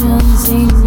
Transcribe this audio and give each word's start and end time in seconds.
emotions 0.00 0.48
in 0.48 0.83